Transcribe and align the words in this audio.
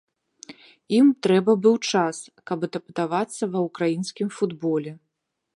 Ім 0.99 1.11
трэба 1.27 1.51
быў 1.67 1.75
час, 1.91 2.23
каб 2.53 2.57
адаптавацца 2.71 3.43
ва 3.57 3.67
ўкраінскім 3.69 4.27
футболе. 4.39 4.91